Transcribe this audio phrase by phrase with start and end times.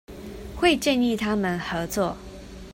[0.55, 2.17] 會建議他們合作